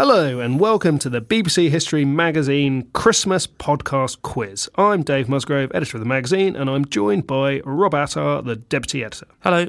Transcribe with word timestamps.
Hello, 0.00 0.38
and 0.38 0.60
welcome 0.60 0.96
to 1.00 1.10
the 1.10 1.20
BBC 1.20 1.70
History 1.70 2.04
Magazine 2.04 2.88
Christmas 2.92 3.48
Podcast 3.48 4.22
Quiz. 4.22 4.68
I'm 4.76 5.02
Dave 5.02 5.28
Musgrove, 5.28 5.72
editor 5.74 5.96
of 5.96 6.00
the 6.00 6.08
magazine, 6.08 6.54
and 6.54 6.70
I'm 6.70 6.84
joined 6.84 7.26
by 7.26 7.62
Rob 7.64 7.96
Attar, 7.96 8.42
the 8.42 8.54
deputy 8.54 9.02
editor. 9.02 9.26
Hello. 9.40 9.66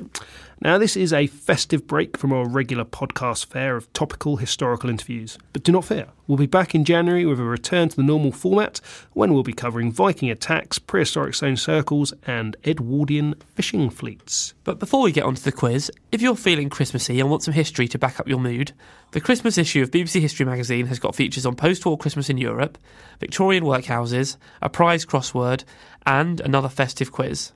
Now, 0.61 0.77
this 0.77 0.97
is 0.97 1.13
a 1.13 1.27
festive 1.27 1.87
break 1.87 2.17
from 2.17 2.33
our 2.33 2.45
regular 2.45 2.83
podcast 2.83 3.45
fare 3.45 3.77
of 3.77 3.91
topical 3.93 4.35
historical 4.35 4.89
interviews. 4.89 5.37
But 5.53 5.63
do 5.63 5.71
not 5.71 5.85
fear, 5.85 6.07
we'll 6.27 6.37
be 6.37 6.47
back 6.47 6.75
in 6.75 6.83
January 6.83 7.25
with 7.25 7.39
a 7.39 7.45
return 7.45 7.87
to 7.87 7.95
the 7.95 8.03
normal 8.03 8.33
format 8.33 8.81
when 9.13 9.33
we'll 9.33 9.43
be 9.43 9.53
covering 9.53 9.89
Viking 9.89 10.29
attacks, 10.29 10.77
prehistoric 10.77 11.35
stone 11.35 11.55
circles, 11.55 12.13
and 12.27 12.57
Edwardian 12.65 13.35
fishing 13.55 13.89
fleets. 13.89 14.53
But 14.65 14.79
before 14.79 15.01
we 15.01 15.13
get 15.13 15.23
onto 15.23 15.41
the 15.41 15.53
quiz, 15.53 15.89
if 16.11 16.21
you're 16.21 16.35
feeling 16.35 16.69
Christmassy 16.69 17.21
and 17.21 17.29
want 17.29 17.43
some 17.43 17.53
history 17.53 17.87
to 17.87 17.97
back 17.97 18.19
up 18.19 18.27
your 18.27 18.39
mood, 18.39 18.73
the 19.11 19.21
Christmas 19.21 19.57
issue 19.57 19.81
of 19.81 19.91
BBC 19.91 20.19
History 20.19 20.45
magazine 20.45 20.87
has 20.87 20.99
got 20.99 21.15
features 21.15 21.45
on 21.45 21.55
post 21.55 21.85
war 21.85 21.97
Christmas 21.97 22.29
in 22.29 22.37
Europe, 22.37 22.77
Victorian 23.21 23.63
workhouses, 23.63 24.35
a 24.61 24.69
prize 24.69 25.05
crossword, 25.05 25.63
and 26.05 26.41
another 26.41 26.67
festive 26.67 27.13
quiz. 27.13 27.53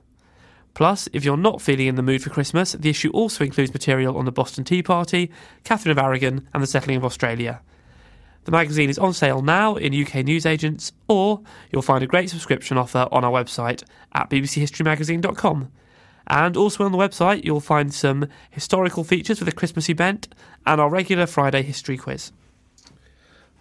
Plus, 0.74 1.08
if 1.12 1.24
you're 1.24 1.36
not 1.36 1.62
feeling 1.62 1.86
in 1.86 1.94
the 1.94 2.02
mood 2.02 2.22
for 2.22 2.30
Christmas, 2.30 2.72
the 2.72 2.90
issue 2.90 3.10
also 3.10 3.44
includes 3.44 3.72
material 3.72 4.18
on 4.18 4.24
the 4.24 4.32
Boston 4.32 4.64
Tea 4.64 4.82
Party, 4.82 5.30
Catherine 5.62 5.92
of 5.92 5.98
Aragon, 5.98 6.48
and 6.52 6.62
the 6.62 6.66
settling 6.66 6.96
of 6.96 7.04
Australia. 7.04 7.60
The 8.44 8.50
magazine 8.50 8.90
is 8.90 8.98
on 8.98 9.14
sale 9.14 9.40
now 9.40 9.76
in 9.76 9.94
UK 9.94 10.16
newsagents, 10.16 10.92
or 11.08 11.40
you'll 11.70 11.80
find 11.80 12.02
a 12.02 12.08
great 12.08 12.28
subscription 12.28 12.76
offer 12.76 13.08
on 13.10 13.24
our 13.24 13.30
website 13.30 13.84
at 14.12 14.28
bbchistorymagazine.com. 14.28 15.70
And 16.26 16.56
also 16.56 16.84
on 16.84 16.92
the 16.92 16.98
website, 16.98 17.44
you'll 17.44 17.60
find 17.60 17.94
some 17.94 18.28
historical 18.50 19.04
features 19.04 19.38
with 19.38 19.48
a 19.48 19.52
Christmassy 19.52 19.92
bent 19.92 20.28
and 20.66 20.80
our 20.80 20.90
regular 20.90 21.26
Friday 21.26 21.62
history 21.62 21.96
quiz. 21.96 22.32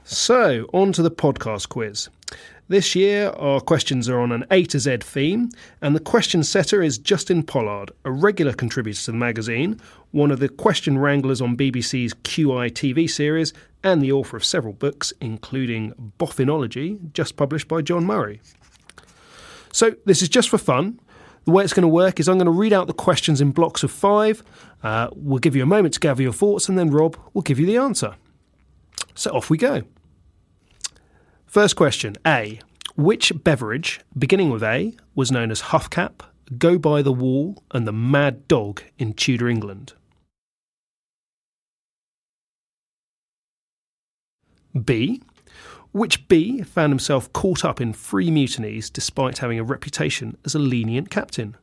So, 0.06 0.68
on 0.74 0.92
to 0.94 1.02
the 1.02 1.10
podcast 1.10 1.70
quiz. 1.70 2.10
This 2.68 2.94
year, 2.94 3.30
our 3.38 3.62
questions 3.62 4.10
are 4.10 4.20
on 4.20 4.34
an 4.34 4.46
A 4.52 4.66
to 4.66 4.78
Z 4.78 4.98
theme, 4.98 5.50
and 5.82 5.96
the 5.96 6.02
question 6.02 6.44
setter 6.44 6.84
is 6.84 6.98
Justin 6.98 7.42
Pollard, 7.42 7.92
a 8.04 8.12
regular 8.12 8.52
contributor 8.52 9.00
to 9.00 9.12
the 9.12 9.18
magazine, 9.18 9.80
one 10.12 10.30
of 10.30 10.40
the 10.40 10.50
question 10.50 10.98
wranglers 10.98 11.40
on 11.40 11.56
BBC's 11.56 12.14
QI 12.16 12.70
TV 12.70 13.10
series, 13.10 13.54
and 13.82 14.02
the 14.02 14.12
author 14.12 14.36
of 14.36 14.44
several 14.44 14.74
books, 14.74 15.14
including 15.22 15.94
Boffinology, 16.20 17.14
just 17.14 17.38
published 17.38 17.70
by 17.70 17.82
John 17.82 18.06
Murray. 18.06 18.42
So, 19.72 19.96
this 20.04 20.22
is 20.22 20.28
just 20.28 20.50
for 20.50 20.58
fun. 20.58 21.00
The 21.46 21.52
way 21.52 21.64
it's 21.64 21.74
going 21.74 21.84
to 21.84 21.88
work 21.88 22.20
is 22.20 22.28
I'm 22.28 22.38
going 22.38 22.46
to 22.46 22.52
read 22.52 22.74
out 22.74 22.88
the 22.88 22.94
questions 22.94 23.40
in 23.40 23.52
blocks 23.52 23.84
of 23.84 23.92
five. 23.92 24.44
Uh, 24.84 25.08
we'll 25.14 25.40
give 25.40 25.56
you 25.56 25.64
a 25.64 25.66
moment 25.66 25.94
to 25.94 26.02
gather 26.02 26.22
your 26.22 26.34
thoughts, 26.34 26.68
and 26.68 26.78
then 26.78 26.90
Rob 26.90 27.18
will 27.34 27.42
give 27.42 27.58
you 27.58 27.66
the 27.66 27.78
answer. 27.78 28.16
So, 29.16 29.32
off 29.32 29.50
we 29.50 29.58
go. 29.58 29.84
First 31.46 31.76
question 31.76 32.16
A. 32.26 32.60
Which 32.96 33.32
beverage, 33.44 34.02
beginning 34.18 34.50
with 34.50 34.64
A, 34.64 34.96
was 35.16 35.32
known 35.32 35.52
as 35.52 35.64
Huffcap, 35.64 36.22
Go 36.58 36.78
by 36.78 37.02
the 37.02 37.14
Wall, 37.14 37.64
and 37.72 37.88
the 37.88 37.94
Mad 37.94 38.48
Dog 38.48 38.84
in 38.98 39.14
Tudor 39.14 39.48
England? 39.48 39.94
B. 44.80 45.22
Which 45.92 46.28
B 46.28 46.64
found 46.64 46.92
himself 46.92 47.32
caught 47.34 47.64
up 47.64 47.80
in 47.80 47.94
three 47.94 48.32
mutinies 48.32 48.90
despite 48.90 49.38
having 49.38 49.60
a 49.60 49.64
reputation 49.64 50.38
as 50.44 50.56
a 50.56 50.60
lenient 50.60 51.12
captain? 51.12 51.56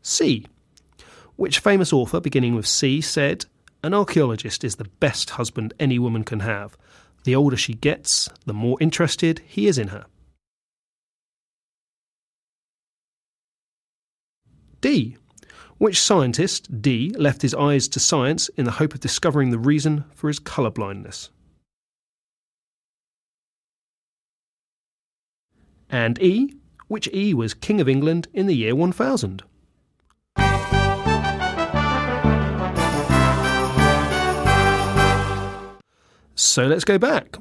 C. 0.00 0.46
Which 1.38 1.60
famous 1.60 1.92
author, 1.92 2.18
beginning 2.18 2.56
with 2.56 2.66
C, 2.66 3.00
said, 3.00 3.44
An 3.84 3.94
archaeologist 3.94 4.64
is 4.64 4.74
the 4.74 4.90
best 4.98 5.30
husband 5.30 5.72
any 5.78 5.96
woman 5.96 6.24
can 6.24 6.40
have. 6.40 6.76
The 7.22 7.36
older 7.36 7.56
she 7.56 7.74
gets, 7.74 8.28
the 8.44 8.52
more 8.52 8.76
interested 8.80 9.40
he 9.46 9.68
is 9.68 9.78
in 9.78 9.88
her. 9.88 10.06
D. 14.80 15.16
Which 15.78 16.00
scientist, 16.00 16.82
D, 16.82 17.10
left 17.10 17.42
his 17.42 17.54
eyes 17.54 17.86
to 17.90 18.00
science 18.00 18.48
in 18.56 18.64
the 18.64 18.72
hope 18.72 18.92
of 18.92 18.98
discovering 18.98 19.50
the 19.50 19.60
reason 19.60 20.06
for 20.16 20.26
his 20.26 20.40
colour 20.40 20.70
blindness? 20.70 21.30
And 25.88 26.20
E. 26.20 26.56
Which 26.88 27.08
E 27.14 27.32
was 27.32 27.54
King 27.54 27.80
of 27.80 27.88
England 27.88 28.26
in 28.34 28.48
the 28.48 28.56
year 28.56 28.74
1000? 28.74 29.44
So 36.38 36.68
let's 36.68 36.84
go 36.84 36.98
back. 36.98 37.36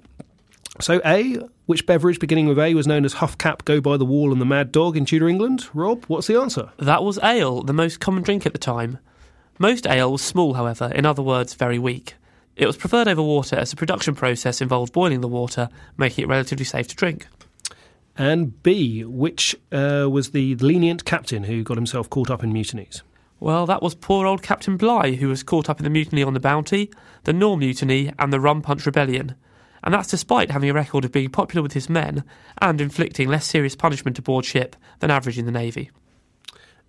So 0.81 1.00
A, 1.06 1.38
which 1.68 1.85
beverage 1.85 2.19
beginning 2.19 2.47
with 2.47 2.58
A 2.58 2.74
was 2.74 2.88
known 2.88 3.06
as 3.06 3.13
Huffcap, 3.13 3.63
Go 3.63 3.80
by 3.80 3.96
the 3.96 4.06
Wall, 4.06 4.31
and 4.31 4.41
the 4.41 4.46
Mad 4.46 4.72
Dog 4.72 4.97
in 4.97 5.06
Tudor 5.06 5.30
England? 5.30 5.68
Rob, 5.72 6.06
what's 6.06 6.25
the 6.25 6.41
answer? 6.41 6.72
That 6.78 7.03
was 7.03 7.19
ale, 7.22 7.62
the 7.62 7.74
most 7.74 8.00
common 8.00 8.24
drink 8.24 8.47
at 8.47 8.53
the 8.53 8.57
time. 8.57 8.97
Most 9.59 9.86
ale 9.86 10.12
was 10.12 10.24
small, 10.24 10.56
however, 10.56 10.91
in 10.96 11.06
other 11.06 11.22
words, 11.22 11.53
very 11.53 11.78
weak. 11.78 12.16
It 12.56 12.66
was 12.66 12.75
preferred 12.75 13.07
over 13.07 13.22
water 13.22 13.56
as 13.56 13.69
the 13.69 13.75
production 13.75 14.16
process 14.16 14.62
involved 14.62 14.94
boiling 14.94 15.22
the 15.22 15.28
water, 15.28 15.69
making 15.96 16.24
it 16.24 16.28
relatively 16.28 16.66
safe 16.66 16.88
to 16.88 16.96
drink. 16.96 17.28
And 18.18 18.63
B, 18.63 19.06
which 19.06 19.56
uh, 19.72 20.07
was 20.09 20.31
the 20.31 20.56
lenient 20.56 21.06
captain 21.06 21.44
who 21.44 21.63
got 21.63 21.78
himself 21.78 22.09
caught 22.09 22.31
up 22.31 22.44
in 22.44 22.52
mutinies? 22.52 23.03
Well, 23.40 23.68
that 23.68 23.84
was 23.84 23.94
poor 23.94 24.25
old 24.25 24.42
Captain 24.42 24.78
Bligh, 24.78 25.16
who 25.16 25.28
was 25.28 25.44
caught 25.44 25.70
up 25.70 25.80
in 25.80 25.84
the 25.84 25.90
mutiny 25.90 26.24
on 26.24 26.34
the 26.34 26.40
Bounty, 26.40 26.92
the 27.24 27.34
Nore 27.34 27.58
Mutiny, 27.58 28.12
and 28.18 28.34
the 28.34 28.40
Rum 28.40 28.62
Punch 28.62 28.86
Rebellion. 28.86 29.36
And 29.84 29.94
that's 29.94 30.09
despite 30.09 30.50
having 30.50 30.70
a 30.70 30.74
record 30.74 31.06
of 31.06 31.12
being 31.12 31.30
popular 31.30 31.62
with 31.62 31.74
his 31.74 31.90
men 31.90 32.24
and 32.59 32.81
inflicting 32.81 33.30
less 33.30 33.46
serious 33.46 33.75
punishment 33.75 34.18
aboard 34.18 34.44
ship 34.44 34.75
than 35.00 35.12
average 35.12 35.38
in 35.38 35.46
the 35.46 35.52
Navy. 35.52 35.92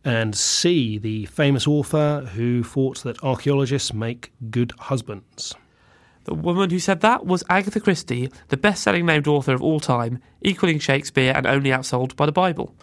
And 0.05 0.35
C, 0.35 0.97
the 0.97 1.27
famous 1.27 1.67
author 1.67 2.31
who 2.35 2.65
thought 2.65 3.03
that 3.03 3.23
archaeologists 3.23 3.93
make 3.93 4.33
good 4.51 4.73
husbands. 4.79 5.55
The 6.25 6.35
woman 6.35 6.71
who 6.71 6.79
said 6.79 7.01
that 7.01 7.27
was 7.27 7.45
Agatha 7.51 7.81
Christie, 7.81 8.31
the 8.49 8.57
best 8.57 8.83
selling 8.83 9.05
named 9.05 9.27
author 9.27 9.53
of 9.53 9.63
all 9.63 9.81
time, 9.81 10.19
equaling 10.41 10.79
Shakespeare 10.79 11.33
and 11.35 11.47
only 11.47 11.71
outsold 11.71 12.17
by 12.17 12.27
the 12.27 12.33
Bible. 12.33 12.75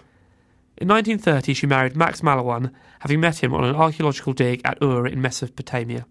In 0.78 0.90
1930, 0.90 1.53
she 1.53 1.68
married 1.68 1.96
Max 1.96 2.22
Mallowan, 2.22 2.72
having 3.00 3.22
met 3.22 3.41
him 3.41 3.53
on 3.53 3.63
an 3.63 3.75
archaeological 3.75 4.34
dig 4.34 4.62
at 4.66 4.78
Ur 4.81 5.08
in 5.08 5.22
Mesopotamia. 5.22 6.06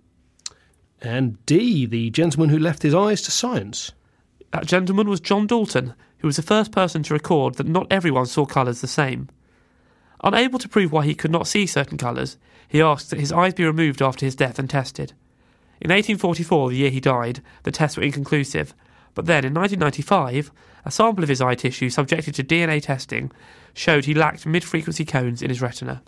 And 1.02 1.44
D, 1.44 1.84
the 1.84 2.08
gentleman 2.10 2.48
who 2.48 2.58
left 2.58 2.82
his 2.82 2.94
eyes 2.94 3.20
to 3.22 3.30
science. 3.30 3.92
That 4.52 4.66
gentleman 4.66 5.08
was 5.08 5.20
John 5.20 5.46
Dalton, 5.46 5.94
who 6.18 6.26
was 6.26 6.36
the 6.36 6.42
first 6.42 6.72
person 6.72 7.02
to 7.02 7.12
record 7.12 7.56
that 7.56 7.66
not 7.66 7.86
everyone 7.90 8.24
saw 8.24 8.46
colours 8.46 8.80
the 8.80 8.86
same. 8.86 9.28
Unable 10.22 10.58
to 10.58 10.68
prove 10.68 10.92
why 10.92 11.04
he 11.04 11.14
could 11.14 11.30
not 11.30 11.46
see 11.46 11.66
certain 11.66 11.98
colours, 11.98 12.38
he 12.66 12.80
asked 12.80 13.10
that 13.10 13.20
his 13.20 13.32
eyes 13.32 13.52
be 13.52 13.66
removed 13.66 14.00
after 14.00 14.24
his 14.24 14.34
death 14.34 14.58
and 14.58 14.70
tested. 14.70 15.12
In 15.82 15.90
1844, 15.90 16.70
the 16.70 16.76
year 16.76 16.90
he 16.90 17.00
died, 17.00 17.42
the 17.64 17.70
tests 17.70 17.98
were 17.98 18.02
inconclusive, 18.02 18.72
but 19.12 19.26
then 19.26 19.44
in 19.44 19.52
1995, 19.52 20.50
a 20.86 20.90
sample 20.90 21.22
of 21.22 21.28
his 21.28 21.42
eye 21.42 21.54
tissue 21.54 21.90
subjected 21.90 22.34
to 22.36 22.44
DNA 22.44 22.82
testing 22.82 23.30
showed 23.74 24.04
he 24.04 24.14
lacked 24.14 24.46
mid 24.46 24.64
frequency 24.64 25.04
cones 25.04 25.42
in 25.42 25.50
his 25.50 25.60
retina. 25.60 26.02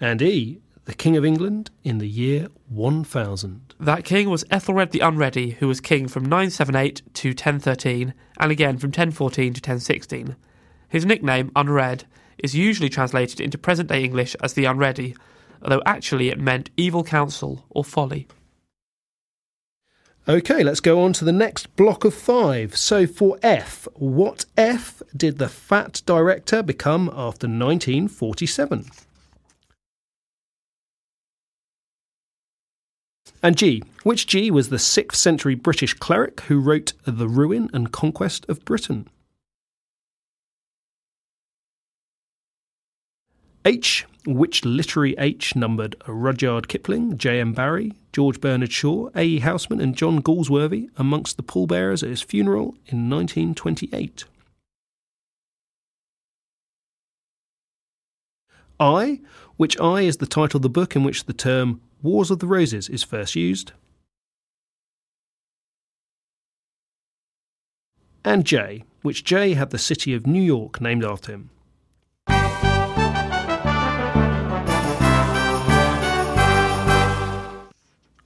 And 0.00 0.20
E, 0.20 0.60
the 0.84 0.94
King 0.94 1.16
of 1.16 1.24
England 1.24 1.70
in 1.84 1.98
the 1.98 2.08
year 2.08 2.48
1000. 2.68 3.74
That 3.78 4.04
king 4.04 4.28
was 4.28 4.44
Ethelred 4.50 4.90
the 4.90 5.00
Unready, 5.00 5.50
who 5.50 5.68
was 5.68 5.80
king 5.80 6.08
from 6.08 6.24
978 6.24 7.02
to 7.14 7.28
1013, 7.28 8.14
and 8.38 8.52
again 8.52 8.76
from 8.78 8.88
1014 8.88 9.54
to 9.54 9.58
1016. 9.58 10.36
His 10.88 11.06
nickname, 11.06 11.52
Unread, 11.54 12.04
is 12.38 12.54
usually 12.54 12.88
translated 12.88 13.40
into 13.40 13.56
present 13.56 13.88
day 13.88 14.02
English 14.02 14.34
as 14.42 14.54
the 14.54 14.64
Unready, 14.64 15.14
although 15.62 15.82
actually 15.86 16.28
it 16.28 16.40
meant 16.40 16.70
evil 16.76 17.04
counsel 17.04 17.64
or 17.70 17.84
folly. 17.84 18.26
Okay, 20.30 20.62
let's 20.62 20.78
go 20.78 21.02
on 21.02 21.12
to 21.14 21.24
the 21.24 21.32
next 21.32 21.74
block 21.74 22.04
of 22.04 22.14
five. 22.14 22.76
So 22.76 23.04
for 23.04 23.36
F, 23.42 23.88
what 23.94 24.44
F 24.56 25.02
did 25.16 25.38
the 25.38 25.48
fat 25.48 26.02
director 26.06 26.62
become 26.62 27.08
after 27.08 27.48
1947? 27.48 28.84
And 33.42 33.58
G, 33.58 33.82
which 34.04 34.28
G 34.28 34.52
was 34.52 34.68
the 34.68 34.76
6th 34.76 35.16
century 35.16 35.56
British 35.56 35.94
cleric 35.94 36.42
who 36.42 36.60
wrote 36.60 36.92
The 37.04 37.26
Ruin 37.26 37.68
and 37.72 37.90
Conquest 37.90 38.48
of 38.48 38.64
Britain? 38.64 39.08
H, 43.64 44.06
which 44.26 44.64
literary 44.64 45.14
H 45.18 45.54
numbered 45.54 45.94
Rudyard 46.06 46.68
Kipling, 46.68 47.18
J.M. 47.18 47.52
Barrie, 47.52 47.92
George 48.12 48.40
Bernard 48.40 48.72
Shaw, 48.72 49.10
A.E. 49.14 49.40
Housman, 49.40 49.80
and 49.80 49.94
John 49.94 50.22
Galsworthy 50.22 50.88
amongst 50.96 51.36
the 51.36 51.42
pallbearers 51.42 52.02
at 52.02 52.08
his 52.08 52.22
funeral 52.22 52.74
in 52.86 53.10
1928? 53.10 54.24
I, 58.78 59.20
which 59.58 59.78
I 59.78 60.02
is 60.02 60.16
the 60.16 60.26
title 60.26 60.56
of 60.56 60.62
the 60.62 60.70
book 60.70 60.96
in 60.96 61.04
which 61.04 61.24
the 61.24 61.34
term 61.34 61.82
Wars 62.02 62.30
of 62.30 62.38
the 62.38 62.46
Roses 62.46 62.88
is 62.88 63.02
first 63.02 63.36
used. 63.36 63.72
And 68.24 68.46
J, 68.46 68.84
which 69.02 69.22
J 69.22 69.52
had 69.52 69.68
the 69.68 69.78
city 69.78 70.14
of 70.14 70.26
New 70.26 70.42
York 70.42 70.80
named 70.80 71.04
after 71.04 71.32
him. 71.32 71.50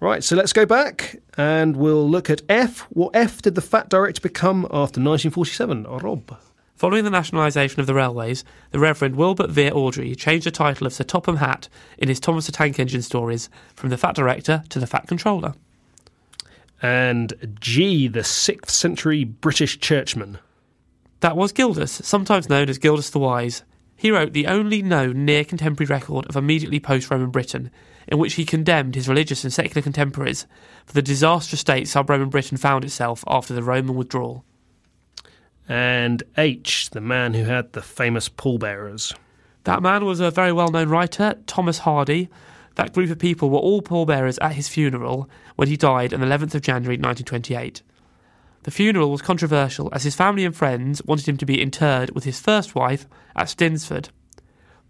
Right, 0.04 0.22
so 0.22 0.36
let's 0.36 0.52
go 0.52 0.66
back 0.66 1.16
and 1.38 1.78
we'll 1.78 2.06
look 2.06 2.28
at 2.28 2.42
F. 2.46 2.80
What 2.90 3.16
F 3.16 3.40
did 3.40 3.54
the 3.54 3.62
Fat 3.62 3.88
Director 3.88 4.20
become 4.20 4.66
after 4.66 5.00
1947? 5.00 5.84
Rob. 5.84 6.38
Following 6.74 7.04
the 7.04 7.10
nationalisation 7.10 7.80
of 7.80 7.86
the 7.86 7.94
railways, 7.94 8.44
the 8.70 8.78
Reverend 8.78 9.16
Wilbert 9.16 9.48
Vere 9.48 9.70
Awdry 9.70 10.14
changed 10.14 10.46
the 10.46 10.50
title 10.50 10.86
of 10.86 10.92
Sir 10.92 11.04
Topham 11.04 11.36
Hatt 11.36 11.70
in 11.96 12.10
his 12.10 12.20
Thomas 12.20 12.44
the 12.44 12.52
Tank 12.52 12.78
Engine 12.78 13.00
stories 13.00 13.48
from 13.72 13.88
the 13.88 13.96
Fat 13.96 14.14
Director 14.14 14.62
to 14.68 14.78
the 14.78 14.86
Fat 14.86 15.08
Controller. 15.08 15.54
And 16.82 17.56
G, 17.58 18.06
the 18.06 18.20
6th 18.20 18.68
century 18.68 19.24
British 19.24 19.80
churchman. 19.80 20.36
That 21.20 21.34
was 21.34 21.50
Gildas, 21.50 21.92
sometimes 21.92 22.50
known 22.50 22.68
as 22.68 22.76
Gildas 22.76 23.08
the 23.08 23.20
Wise. 23.20 23.62
He 23.96 24.10
wrote 24.10 24.32
the 24.32 24.46
only 24.46 24.82
known 24.82 25.24
near 25.24 25.44
contemporary 25.44 25.88
record 25.88 26.26
of 26.26 26.36
immediately 26.36 26.80
post 26.80 27.10
Roman 27.10 27.30
Britain, 27.30 27.70
in 28.06 28.18
which 28.18 28.34
he 28.34 28.44
condemned 28.44 28.94
his 28.94 29.08
religious 29.08 29.44
and 29.44 29.52
secular 29.52 29.82
contemporaries 29.82 30.46
for 30.84 30.92
the 30.92 31.02
disastrous 31.02 31.60
state 31.60 31.88
sub 31.88 32.10
Roman 32.10 32.28
Britain 32.28 32.58
found 32.58 32.84
itself 32.84 33.24
after 33.26 33.54
the 33.54 33.62
Roman 33.62 33.94
withdrawal. 33.94 34.44
And 35.68 36.22
H, 36.36 36.90
the 36.90 37.00
man 37.00 37.34
who 37.34 37.44
had 37.44 37.72
the 37.72 37.80
famous 37.80 38.28
pallbearers. 38.28 39.14
That 39.64 39.82
man 39.82 40.04
was 40.04 40.20
a 40.20 40.30
very 40.30 40.52
well 40.52 40.68
known 40.68 40.90
writer, 40.90 41.36
Thomas 41.46 41.78
Hardy. 41.78 42.28
That 42.74 42.92
group 42.92 43.10
of 43.10 43.18
people 43.18 43.48
were 43.48 43.58
all 43.58 43.80
pallbearers 43.80 44.38
at 44.38 44.52
his 44.52 44.68
funeral 44.68 45.30
when 45.56 45.68
he 45.68 45.76
died 45.76 46.12
on 46.12 46.20
the 46.20 46.26
11th 46.26 46.54
of 46.54 46.62
January 46.62 46.96
1928. 46.96 47.82
The 48.64 48.70
funeral 48.70 49.10
was 49.10 49.22
controversial 49.22 49.88
as 49.92 50.02
his 50.02 50.14
family 50.14 50.44
and 50.44 50.54
friends 50.54 51.02
wanted 51.04 51.28
him 51.28 51.36
to 51.38 51.46
be 51.46 51.62
interred 51.62 52.10
with 52.10 52.24
his 52.24 52.40
first 52.40 52.74
wife 52.74 53.06
at 53.36 53.48
Stinsford 53.48 54.08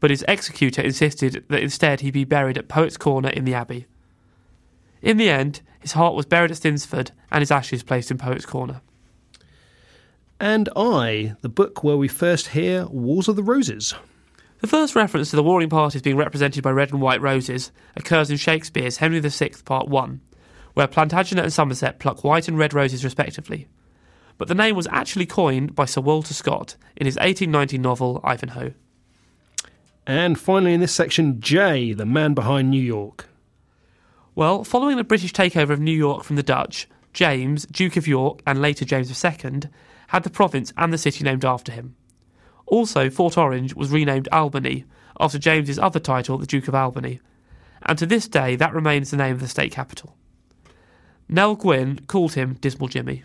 but 0.05 0.11
his 0.11 0.25
executor 0.29 0.83
insisted 0.83 1.47
that 1.49 1.63
instead 1.63 2.01
he 2.01 2.11
be 2.11 2.25
buried 2.25 2.59
at 2.59 2.69
Poets' 2.69 2.99
Corner 2.99 3.31
in 3.31 3.47
the 3.47 3.55
Abbey. 3.55 3.87
In 5.01 5.17
the 5.17 5.31
end, 5.31 5.63
his 5.81 5.93
heart 5.93 6.15
was 6.15 6.27
buried 6.27 6.51
at 6.51 6.59
Stinsford 6.59 7.11
and 7.31 7.41
his 7.41 7.51
ashes 7.51 7.83
placed 7.83 8.11
in 8.11 8.19
Poets' 8.19 8.45
Corner. 8.45 8.83
And 10.39 10.69
I, 10.77 11.37
the 11.41 11.49
book 11.49 11.83
where 11.83 11.97
we 11.97 12.09
first 12.09 12.49
hear 12.49 12.85
Wars 12.85 13.29
of 13.29 13.37
the 13.37 13.43
Roses. 13.43 13.95
The 14.61 14.67
first 14.67 14.95
reference 14.95 15.31
to 15.31 15.37
the 15.37 15.43
warring 15.43 15.71
parties 15.71 16.03
being 16.03 16.19
represented 16.19 16.63
by 16.63 16.73
red 16.73 16.93
and 16.93 17.01
white 17.01 17.23
roses 17.23 17.73
occurs 17.97 18.31
in 18.31 18.37
Shakespeare's 18.37 18.99
Henry 18.99 19.21
VI, 19.21 19.53
Part 19.65 19.89
1, 19.89 20.21
where 20.75 20.87
Plantagenet 20.87 21.45
and 21.45 21.53
Somerset 21.53 21.99
pluck 21.99 22.23
white 22.23 22.49
and 22.49 22.59
red 22.59 22.75
roses 22.75 23.05
respectively. 23.05 23.67
But 24.37 24.49
the 24.49 24.55
name 24.55 24.77
was 24.77 24.89
actually 24.91 25.27
coined 25.27 25.75
by 25.75 25.85
Sir 25.85 26.01
Walter 26.01 26.35
Scott 26.35 26.77
in 26.97 27.07
his 27.07 27.17
1890 27.17 27.79
novel 27.79 28.21
Ivanhoe. 28.25 28.75
And 30.07 30.39
finally, 30.39 30.75
in 30.75 30.81
this 30.81 30.93
section, 30.93 31.41
J, 31.41 31.93
the 31.93 32.05
man 32.05 32.35
behind 32.35 32.71
New 32.71 32.83
York. 32.83 33.29
Well, 34.35 34.65
following 34.65 34.97
the 34.97 35.05
British 35.05 35.33
takeover 35.33 35.71
of 35.71 35.81
New 35.81 35.97
York 35.97 36.25
from 36.25 36.37
the 36.37 36.43
Dutch, 36.43 36.89
James, 37.13 37.65
Duke 37.67 37.97
of 37.97 38.09
York, 38.09 38.41
and 38.47 38.61
later 38.61 38.85
James 38.85 39.25
II, 39.25 39.63
had 40.09 40.25
the 40.25 40.31
province 40.31 40.73
and 40.77 40.93
the 40.93 40.99
city 40.99 41.25
named 41.25 41.45
after 41.45 41.73
him. 41.73 41.95
Also, 42.67 43.09
Fort 43.09 43.39
Orange 43.39 43.75
was 43.75 43.91
renamed 43.91 44.29
Albany, 44.33 44.85
after 45.21 45.39
James's 45.39 45.79
other 45.79 46.01
title, 46.01 46.39
the 46.39 46.47
Duke 46.47 46.69
of 46.69 46.75
Albany, 46.75 47.21
and 47.83 47.97
to 47.99 48.07
this 48.07 48.27
day 48.27 48.57
that 48.57 48.75
remains 48.75 49.11
the 49.11 49.17
name 49.17 49.35
of 49.35 49.41
the 49.41 49.49
state 49.49 49.73
capital. 49.73 50.17
Nell 51.29 51.57
Gwyn 51.57 52.01
called 52.07 52.35
him 52.35 52.55
Dismal 52.55 52.89
Jimmy. 52.89 53.25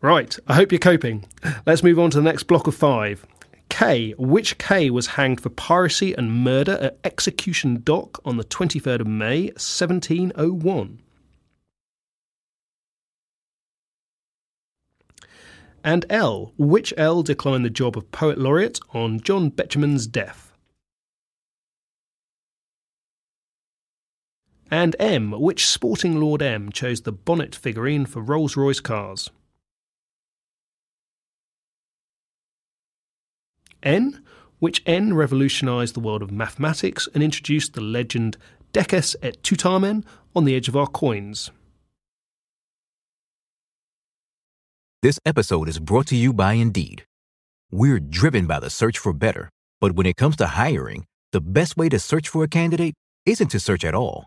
Right, 0.00 0.36
I 0.46 0.54
hope 0.54 0.72
you're 0.72 0.78
coping. 0.78 1.26
Let's 1.66 1.82
move 1.82 1.98
on 1.98 2.10
to 2.10 2.16
the 2.16 2.22
next 2.22 2.44
block 2.44 2.66
of 2.66 2.74
five. 2.74 3.26
K, 3.68 4.12
which 4.18 4.58
K 4.58 4.90
was 4.90 5.08
hanged 5.08 5.40
for 5.40 5.50
piracy 5.50 6.14
and 6.14 6.42
murder 6.42 6.78
at 6.80 6.98
Execution 7.04 7.82
Dock 7.84 8.20
on 8.24 8.36
the 8.36 8.44
23rd 8.44 9.00
of 9.00 9.06
May, 9.06 9.44
1701. 9.56 11.00
And 15.82 16.04
L, 16.10 16.52
which 16.58 16.92
L 16.96 17.22
declined 17.22 17.64
the 17.64 17.70
job 17.70 17.96
of 17.96 18.10
Poet 18.10 18.38
Laureate 18.38 18.80
on 18.92 19.20
John 19.20 19.50
Betjeman's 19.50 20.06
death. 20.06 20.49
And 24.70 24.94
M, 25.00 25.32
which 25.32 25.66
sporting 25.66 26.20
Lord 26.20 26.42
M 26.42 26.70
chose 26.70 27.00
the 27.00 27.10
bonnet 27.10 27.56
figurine 27.56 28.06
for 28.06 28.22
Rolls 28.22 28.56
Royce 28.56 28.78
cars. 28.80 29.28
N, 33.82 34.22
which 34.60 34.82
N 34.86 35.14
revolutionised 35.14 35.94
the 35.94 36.00
world 36.00 36.22
of 36.22 36.30
mathematics 36.30 37.08
and 37.14 37.22
introduced 37.22 37.74
the 37.74 37.80
legend 37.80 38.36
Decus 38.72 39.16
et 39.22 39.42
Tutamen 39.42 40.04
on 40.36 40.44
the 40.44 40.54
edge 40.54 40.68
of 40.68 40.76
our 40.76 40.86
coins. 40.86 41.50
This 45.02 45.18
episode 45.24 45.68
is 45.68 45.80
brought 45.80 46.06
to 46.08 46.16
you 46.16 46.32
by 46.32 46.52
Indeed. 46.52 47.04
We're 47.72 47.98
driven 47.98 48.46
by 48.46 48.60
the 48.60 48.70
search 48.70 48.98
for 48.98 49.12
better, 49.12 49.48
but 49.80 49.92
when 49.92 50.06
it 50.06 50.16
comes 50.16 50.36
to 50.36 50.46
hiring, 50.46 51.06
the 51.32 51.40
best 51.40 51.76
way 51.76 51.88
to 51.88 51.98
search 51.98 52.28
for 52.28 52.44
a 52.44 52.48
candidate 52.48 52.94
isn't 53.24 53.48
to 53.48 53.58
search 53.58 53.84
at 53.84 53.94
all. 53.94 54.26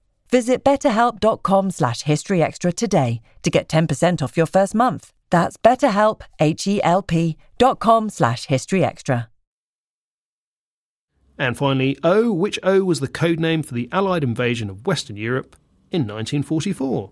Visit 0.31 0.63
betterhelp.com 0.63 1.71
slash 1.71 2.03
historyextra 2.03 2.73
today 2.73 3.21
to 3.43 3.49
get 3.49 3.67
10% 3.67 4.21
off 4.21 4.37
your 4.37 4.45
first 4.45 4.73
month. 4.73 5.11
That's 5.29 5.57
betterhelp, 5.57 6.21
H-E-L-P 6.39 7.37
dot 7.57 7.79
com 7.79 8.09
slash 8.09 8.47
historyextra. 8.47 9.27
And 11.37 11.57
finally, 11.57 11.97
O, 12.03 12.31
which 12.31 12.59
O 12.63 12.83
was 12.83 12.99
the 12.99 13.07
code 13.07 13.39
name 13.39 13.63
for 13.63 13.73
the 13.73 13.89
Allied 13.91 14.23
invasion 14.23 14.69
of 14.69 14.85
Western 14.85 15.17
Europe 15.17 15.55
in 15.91 16.07
1944. 16.07 17.09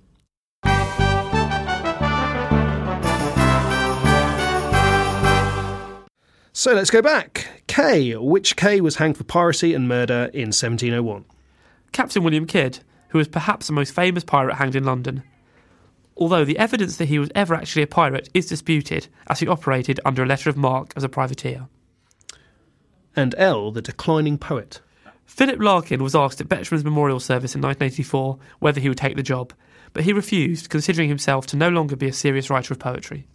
So 6.54 6.74
let's 6.74 6.90
go 6.90 7.02
back. 7.02 7.64
K, 7.68 8.16
which 8.16 8.56
K 8.56 8.82
was 8.82 8.98
hanged 8.98 9.18
for 9.18 9.24
piracy 9.24 9.74
and 9.74 9.88
murder 9.88 10.30
in 10.34 10.50
1701? 10.50 11.26
Captain 11.92 12.24
William 12.24 12.46
Kidd, 12.46 12.80
who 13.10 13.18
was 13.18 13.28
perhaps 13.28 13.68
the 13.68 13.74
most 13.74 13.94
famous 13.94 14.24
pirate 14.24 14.56
hanged 14.56 14.75
in 14.75 14.84
London. 14.84 15.24
Although 16.18 16.46
the 16.46 16.58
evidence 16.58 16.98
that 16.98 17.08
he 17.08 17.20
was 17.20 17.32
ever 17.34 17.56
actually 17.56 17.84
a 17.84 17.88
pirate 17.88 18.30
is 18.34 18.48
disputed, 18.48 19.08
as 19.28 19.39
he 19.39 19.48
operated 19.48 20.00
under 20.04 20.24
a 20.24 20.25
letter 20.25 20.50
of 20.50 20.58
marque 20.58 20.94
as 20.96 21.04
a 21.04 21.10
privateer. 21.10 21.68
And 23.16 23.34
L, 23.38 23.72
the 23.72 23.82
declining 23.82 24.38
poet. 24.38 24.82
Philip 25.25 25.60
Larkin 25.60 26.04
was 26.04 26.16
asked 26.16 26.42
at 26.42 26.50
Betjeman's 26.50 26.84
memorial 26.84 27.20
service 27.20 27.56
in 27.56 27.62
1984 27.62 28.39
whether 28.60 28.82
he 28.82 28.89
would 28.89 28.98
take 28.98 29.16
the 29.16 29.24
job, 29.24 29.54
but 29.94 30.04
he 30.04 30.13
refused, 30.13 30.70
considering 30.70 31.08
himself 31.08 31.46
to 31.48 31.58
no 31.58 31.70
longer 31.70 31.96
be 31.96 32.08
a 32.08 32.13
serious 32.13 32.50
writer 32.50 32.74
of 32.74 32.80
poetry. 32.80 33.25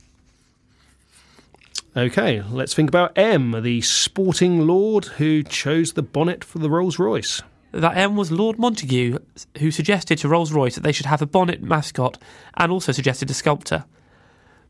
Okay, 1.97 2.43
let's 2.51 2.75
think 2.75 2.91
about 2.91 3.17
M, 3.17 3.63
the 3.63 3.81
sporting 3.81 4.67
lord 4.67 5.05
who 5.05 5.45
chose 5.45 5.93
the 5.93 6.03
bonnet 6.03 6.43
for 6.43 6.59
the 6.59 6.69
Rolls 6.69 6.99
Royce. 6.99 7.41
That 7.75 7.97
M 7.97 8.15
was 8.15 8.31
Lord 8.31 8.57
Montagu, 8.57 9.19
who 9.59 9.73
suggested 9.73 10.19
to 10.19 10.29
Rolls 10.29 10.53
Royce 10.53 10.77
that 10.77 10.83
they 10.83 10.93
should 10.93 11.07
have 11.07 11.21
a 11.21 11.27
bonnet 11.27 11.61
mascot 11.61 12.23
and 12.57 12.71
also 12.71 12.93
suggested 12.93 13.29
a 13.31 13.35
sculptor. 13.35 13.85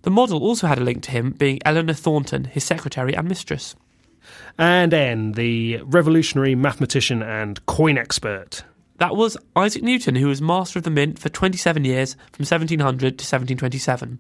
The 0.02 0.11
model 0.11 0.42
also 0.42 0.66
had 0.66 0.78
a 0.78 0.84
link 0.84 1.02
to 1.02 1.11
him, 1.11 1.32
being 1.32 1.58
Eleanor 1.66 1.92
Thornton, 1.92 2.44
his 2.44 2.64
secretary 2.64 3.14
and 3.14 3.28
mistress. 3.28 3.76
And 4.56 4.94
N, 4.94 5.32
the 5.32 5.82
revolutionary 5.82 6.54
mathematician 6.54 7.23
and 7.23 7.64
coin 7.66 7.99
expert. 7.99 8.64
That 8.96 9.16
was 9.16 9.37
Isaac 9.54 9.82
Newton, 9.82 10.14
who 10.14 10.28
was 10.28 10.40
master 10.40 10.78
of 10.78 10.84
the 10.84 10.90
mint 10.90 11.18
for 11.18 11.28
27 11.28 11.84
years 11.84 12.14
from 12.32 12.44
1700 12.44 12.99
to 13.00 13.23
1727. 13.23 14.18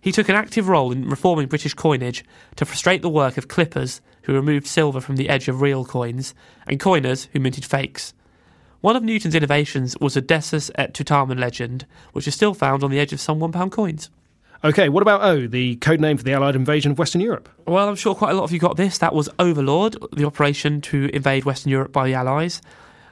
He 0.00 0.10
took 0.10 0.30
an 0.30 0.36
active 0.36 0.68
role 0.68 0.90
in 0.90 1.06
reforming 1.06 1.48
British 1.48 1.74
coinage 1.74 2.24
to 2.56 2.64
frustrate 2.64 3.02
the 3.02 3.10
work 3.10 3.36
of 3.36 3.48
clippers, 3.48 4.00
who 4.22 4.34
removed 4.34 4.66
silver 4.66 5.00
from 5.00 5.16
the 5.16 5.28
edge 5.28 5.48
of 5.48 5.60
real 5.60 5.84
coins, 5.84 6.34
and 6.66 6.80
coiners, 6.80 7.28
who 7.32 7.40
minted 7.40 7.64
fakes. 7.64 8.14
One 8.80 8.96
of 8.96 9.02
Newton's 9.02 9.34
innovations 9.34 9.96
was 10.00 10.16
a 10.16 10.22
Decus 10.22 10.70
et 10.76 10.94
Tutamen 10.94 11.38
legend, 11.38 11.86
which 12.12 12.26
is 12.26 12.34
still 12.34 12.54
found 12.54 12.82
on 12.82 12.90
the 12.90 12.98
edge 12.98 13.12
of 13.12 13.20
some 13.20 13.38
£1 13.38 13.70
coins. 13.70 14.10
Okay, 14.62 14.88
what 14.88 15.02
about 15.02 15.22
O, 15.22 15.46
the 15.46 15.76
code 15.76 16.00
name 16.00 16.16
for 16.16 16.22
the 16.22 16.32
Allied 16.32 16.56
invasion 16.56 16.92
of 16.92 16.98
Western 16.98 17.20
Europe? 17.20 17.48
Well, 17.66 17.88
I'm 17.88 17.96
sure 17.96 18.14
quite 18.14 18.32
a 18.32 18.34
lot 18.34 18.44
of 18.44 18.52
you 18.52 18.58
got 18.58 18.76
this. 18.76 18.98
That 18.98 19.14
was 19.14 19.28
Overlord, 19.38 19.96
the 20.12 20.26
operation 20.26 20.80
to 20.82 21.10
invade 21.14 21.44
Western 21.44 21.70
Europe 21.70 21.92
by 21.92 22.06
the 22.06 22.14
Allies. 22.14 22.60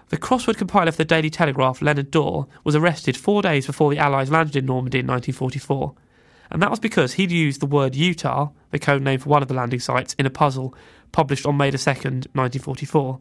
The 0.09 0.19
crossword 0.19 0.57
compiler 0.57 0.91
for 0.91 0.99
the 0.99 1.05
Daily 1.05 1.31
Telegraph, 1.31 1.83
Leonard 1.83 2.11
Dawe, 2.11 2.45
was 2.65 2.75
arrested 2.75 3.17
four 3.17 3.43
days 3.43 3.67
before 3.67 3.91
the 3.91 3.99
Allies 3.99 4.31
landed 4.31 4.57
in 4.57 4.67
Normandy 4.67 5.01
in 5.01 5.07
1944 5.07 5.95
and 6.51 6.63
that 6.63 6.71
was 6.71 6.81
because 6.81 7.15
he'd 7.15 7.31
used 7.31 7.61
the 7.61 7.67
word 7.67 7.95
Utah, 7.95 8.49
the 8.71 8.79
code 8.79 9.03
name 9.03 9.21
for 9.21 9.29
one 9.29 9.43
of 9.43 9.49
the 9.49 9.55
landing 9.55 9.81
sites, 9.81 10.15
in 10.15 10.27
a 10.27 10.31
puzzle 10.31 10.75
published 11.19 11.47
on 11.47 11.57
May 11.57 11.73
2nd, 11.73 12.29
1944. 12.37 13.19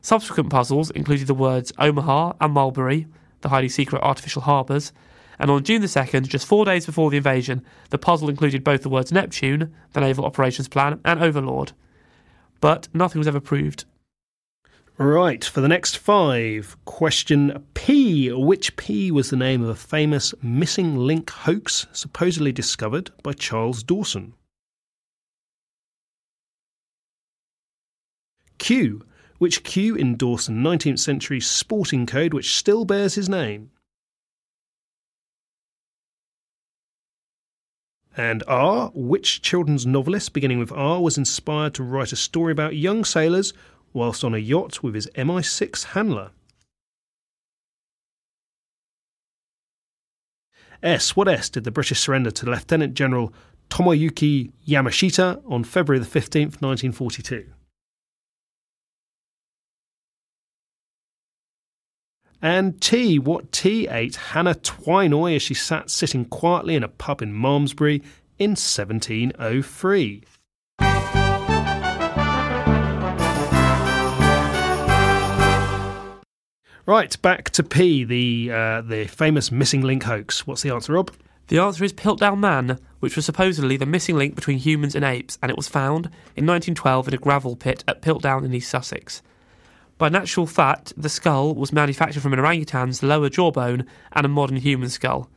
Subsequent 0.00 0.48
puzzles 0.48 0.90
included 0.92 1.26
the 1.26 1.34
words 1.34 1.74
Omaha 1.78 2.32
and 2.40 2.54
Mulberry, 2.54 3.06
the 3.42 3.50
highly 3.50 3.68
secret 3.68 4.00
artificial 4.00 4.40
harbours, 4.40 4.94
and 5.38 5.50
on 5.50 5.62
June 5.62 5.82
the 5.82 5.86
2nd, 5.86 6.26
just 6.26 6.46
four 6.46 6.64
days 6.64 6.86
before 6.86 7.10
the 7.10 7.18
invasion, 7.18 7.62
the 7.90 7.98
puzzle 7.98 8.30
included 8.30 8.64
both 8.64 8.80
the 8.80 8.88
words 8.88 9.12
Neptune, 9.12 9.74
the 9.92 10.00
naval 10.00 10.24
operations 10.24 10.68
plan, 10.68 11.00
and 11.04 11.22
Overlord. 11.22 11.72
But 12.62 12.88
nothing 12.94 13.18
was 13.18 13.28
ever 13.28 13.40
proved. 13.40 13.84
Right, 14.96 15.44
for 15.44 15.60
the 15.60 15.68
next 15.68 15.98
five, 15.98 16.78
question 16.86 17.62
P. 17.74 18.32
Which 18.32 18.74
P 18.76 19.10
was 19.10 19.28
the 19.28 19.36
name 19.36 19.62
of 19.62 19.68
a 19.68 19.74
famous 19.74 20.32
missing 20.40 20.96
link 20.96 21.28
hoax 21.28 21.88
supposedly 21.92 22.52
discovered 22.52 23.10
by 23.22 23.34
Charles 23.34 23.82
Dawson? 23.82 24.32
Q. 28.64 29.04
Which 29.36 29.62
Q 29.62 29.94
in 29.94 30.16
Dawson 30.16 30.62
19th 30.62 30.98
century 30.98 31.38
sporting 31.38 32.06
code 32.06 32.32
which 32.32 32.56
still 32.56 32.86
bears 32.86 33.14
his 33.14 33.28
name? 33.28 33.70
And 38.16 38.42
R. 38.48 38.90
Which 38.94 39.42
children's 39.42 39.84
novelist 39.84 40.32
beginning 40.32 40.60
with 40.60 40.72
R 40.72 41.02
was 41.02 41.18
inspired 41.18 41.74
to 41.74 41.82
write 41.82 42.12
a 42.12 42.16
story 42.16 42.52
about 42.52 42.74
young 42.74 43.04
sailors 43.04 43.52
whilst 43.92 44.24
on 44.24 44.34
a 44.34 44.38
yacht 44.38 44.82
with 44.82 44.94
his 44.94 45.08
MI6 45.14 45.84
handler. 45.88 46.30
S. 50.82 51.14
What 51.14 51.28
S 51.28 51.50
did 51.50 51.64
the 51.64 51.70
British 51.70 52.00
surrender 52.00 52.30
to 52.30 52.46
Lieutenant 52.46 52.94
General 52.94 53.30
Tomoyuki 53.68 54.52
Yamashita 54.66 55.42
on 55.46 55.64
February 55.64 56.02
the 56.02 56.08
15th, 56.08 56.62
1942? 56.62 57.52
And 62.44 62.78
T, 62.78 63.18
what 63.18 63.50
T 63.52 63.88
ate 63.88 64.16
Hannah 64.16 64.54
Twynnoy 64.54 65.36
as 65.36 65.40
she 65.40 65.54
sat 65.54 65.88
sitting 65.88 66.26
quietly 66.26 66.74
in 66.74 66.82
a 66.82 66.88
pub 66.88 67.22
in 67.22 67.32
Malmesbury 67.32 68.02
in 68.38 68.50
1703? 68.50 70.22
Right, 76.84 77.22
back 77.22 77.48
to 77.52 77.62
P, 77.62 78.04
the 78.04 78.52
uh, 78.52 78.82
the 78.82 79.06
famous 79.06 79.50
missing 79.50 79.80
link 79.80 80.02
hoax. 80.02 80.46
What's 80.46 80.60
the 80.60 80.68
answer, 80.68 80.92
Rob? 80.92 81.12
The 81.48 81.60
answer 81.60 81.82
is 81.82 81.94
Piltdown 81.94 82.40
Man, 82.40 82.78
which 83.00 83.16
was 83.16 83.24
supposedly 83.24 83.78
the 83.78 83.86
missing 83.86 84.18
link 84.18 84.34
between 84.34 84.58
humans 84.58 84.94
and 84.94 85.02
apes, 85.02 85.38
and 85.40 85.48
it 85.48 85.56
was 85.56 85.68
found 85.68 86.10
in 86.36 86.44
1912 86.44 87.08
in 87.08 87.14
a 87.14 87.16
gravel 87.16 87.56
pit 87.56 87.84
at 87.88 88.02
Piltdown 88.02 88.44
in 88.44 88.52
East 88.52 88.68
Sussex. 88.68 89.22
By 89.96 90.08
natural 90.08 90.46
fact, 90.46 90.92
the 90.96 91.08
skull 91.08 91.54
was 91.54 91.72
manufactured 91.72 92.20
from 92.20 92.32
an 92.32 92.40
orangutan's 92.40 93.02
lower 93.02 93.28
jawbone 93.28 93.86
and 94.12 94.26
a 94.26 94.28
modern 94.28 94.56
human 94.56 94.88
skull. 94.88 95.30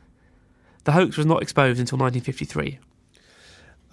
The 0.84 0.92
hoax 0.92 1.16
was 1.16 1.26
not 1.26 1.42
exposed 1.42 1.78
until 1.78 1.98
1953. 1.98 2.78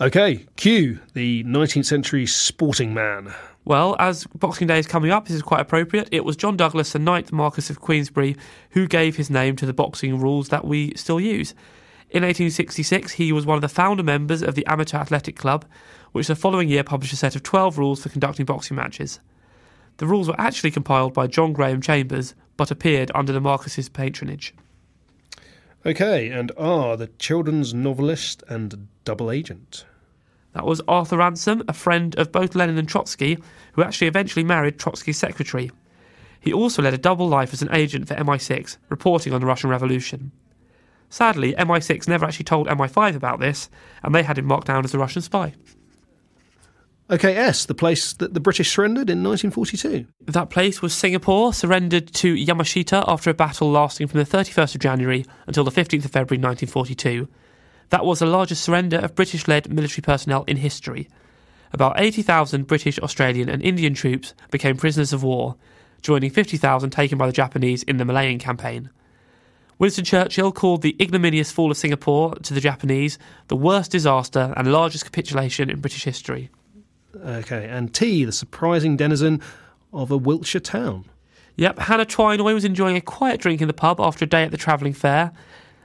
Okay, 0.01 0.45
Q, 0.57 1.00
the 1.13 1.43
19th 1.43 1.86
century 1.86 2.25
sporting 2.25 2.93
man. 2.93 3.34
Well, 3.63 3.95
as 3.98 4.25
Boxing 4.27 4.67
Day 4.67 4.77
is 4.77 4.88
coming 4.88 5.10
up, 5.10 5.25
this 5.25 5.36
is 5.36 5.41
quite 5.41 5.62
appropriate. 5.62 6.10
It 6.12 6.25
was 6.25 6.36
John 6.36 6.57
Douglas, 6.57 6.91
the 6.91 7.00
ninth 7.00 7.31
Marquess 7.31 7.69
of 7.69 7.79
Queensberry, 7.79 8.36
who 8.72 8.88
gave 8.88 9.15
his 9.15 9.29
name 9.29 9.55
to 9.55 9.65
the 9.65 9.74
boxing 9.74 10.19
rules 10.19 10.50
that 10.50 10.65
we 10.65 10.93
still 10.95 11.19
use. 11.19 11.51
In 12.12 12.24
1866, 12.24 13.13
he 13.13 13.31
was 13.31 13.45
one 13.45 13.55
of 13.55 13.62
the 13.62 13.69
founder 13.69 14.03
members 14.03 14.43
of 14.43 14.55
the 14.55 14.65
Amateur 14.67 14.98
Athletic 14.98 15.36
Club, 15.36 15.65
which 16.12 16.27
the 16.27 16.36
following 16.36 16.69
year 16.69 16.84
published 16.84 17.13
a 17.13 17.17
set 17.17 17.36
of 17.36 17.43
12 17.43 17.77
rules 17.77 18.03
for 18.03 18.10
conducting 18.10 18.45
boxing 18.45 18.75
matches. 18.75 19.19
The 19.98 20.08
rules 20.08 20.28
were 20.28 20.40
actually 20.40 20.72
compiled 20.72 21.14
by 21.14 21.28
John 21.28 21.54
Graham 21.54 21.82
Chambers, 21.82 22.36
but 22.58 22.72
appeared 22.72 23.12
under 23.16 23.32
the 23.32 23.40
Marquess's 23.40 23.90
patronage. 23.90 24.54
Okay, 25.86 26.30
and 26.30 26.52
R, 26.58 26.98
the 26.98 27.08
children's 27.08 27.74
novelist 27.74 28.44
and 28.50 28.88
double 29.04 29.32
agent. 29.32 29.86
That 30.54 30.66
was 30.66 30.82
Arthur 30.88 31.18
Ransome, 31.18 31.64
a 31.68 31.74
friend 31.74 32.16
of 32.18 32.32
both 32.32 32.56
Lenin 32.56 32.78
and 32.78 32.88
Trotsky, 32.88 33.38
who 33.74 33.84
actually 33.84 34.08
eventually 34.08 34.44
married 34.44 34.78
Trotsky's 34.80 35.18
secretary. 35.18 35.70
He 36.40 36.54
also 36.54 36.82
led 36.82 36.94
a 36.94 36.98
double 36.98 37.28
life 37.28 37.54
as 37.54 37.62
an 37.62 37.74
agent 37.74 38.08
for 38.08 38.16
MI6, 38.16 38.78
reporting 38.90 39.34
on 39.34 39.42
the 39.42 39.48
Russian 39.48 39.70
Revolution. 39.70 40.32
Sadly, 41.10 41.54
MI6 41.54 42.08
never 42.08 42.25
actually 42.25 42.46
told 42.46 42.68
MI5 42.68 43.16
about 43.16 43.40
this, 43.40 43.70
and 44.02 44.14
they 44.14 44.24
had 44.24 44.38
him 44.38 44.46
marked 44.46 44.68
down 44.68 44.84
as 44.84 44.94
a 44.94 45.00
Russian 45.00 45.22
spy. 45.22 45.54
Okay, 47.07 47.35
S, 47.35 47.65
the 47.65 47.75
place 47.75 48.13
that 48.13 48.33
the 48.33 48.39
British 48.39 48.71
surrendered 48.71 49.12
in 49.12 49.24
1942. 49.24 50.07
That 50.21 50.50
place 50.50 50.81
was 50.81 50.91
Singapore, 50.91 51.53
surrendered 51.53 52.12
to 52.15 52.33
Yamashita 52.33 53.03
after 53.07 53.29
a 53.29 53.35
battle 53.35 53.69
lasting 53.69 54.07
from 54.07 54.21
the 54.21 54.25
31st 54.25 54.74
of 54.74 54.81
January 54.81 55.24
until 55.45 55.63
the 55.63 55.69
15th 55.69 56.05
of 56.05 56.12
February 56.12 56.41
1942. 56.41 57.27
That 57.89 58.05
was 58.05 58.19
the 58.19 58.25
largest 58.25 58.63
surrender 58.63 58.97
of 58.97 59.13
British 59.13 59.47
led 59.47 59.71
military 59.71 60.01
personnel 60.01 60.45
in 60.45 60.57
history. 60.57 61.07
About 61.71 62.00
80,000 62.00 62.65
British, 62.65 62.97
Australian, 62.97 63.50
and 63.50 63.62
Indian 63.62 63.93
troops 63.93 64.33
became 64.50 64.75
prisoners 64.75 65.13
of 65.13 65.21
war, 65.21 65.57
joining 66.01 66.31
50,000 66.31 66.89
taken 66.89 67.19
by 67.19 67.27
the 67.27 67.31
Japanese 67.31 67.83
in 67.83 67.97
the 67.97 68.05
Malayan 68.05 68.39
campaign. 68.39 68.89
Winston 69.77 70.05
Churchill 70.05 70.51
called 70.51 70.81
the 70.81 70.95
ignominious 71.00 71.51
fall 71.51 71.69
of 71.69 71.77
Singapore 71.77 72.33
to 72.35 72.55
the 72.55 72.62
Japanese 72.62 73.19
the 73.47 73.55
worst 73.55 73.91
disaster 73.91 74.55
and 74.57 74.71
largest 74.71 75.03
capitulation 75.03 75.69
in 75.69 75.81
British 75.81 76.03
history. 76.03 76.50
Okay, 77.15 77.67
and 77.69 77.93
T, 77.93 78.25
the 78.25 78.31
surprising 78.31 78.98
denizen 78.98 79.41
of 79.93 80.12
a 80.12 80.17
Wiltshire 80.17 80.60
town. 80.60 81.05
Yep, 81.55 81.79
Hannah 81.79 82.05
Twynnoy 82.05 82.53
was 82.53 82.65
enjoying 82.65 82.98
a 82.98 83.01
quiet 83.01 83.39
drink 83.39 83.62
in 83.62 83.67
the 83.67 83.74
pub 83.74 84.00
after 84.01 84.25
a 84.25 84.27
day 84.27 84.43
at 84.43 84.51
the 84.51 84.57
travelling 84.57 84.93
fair. 84.93 85.31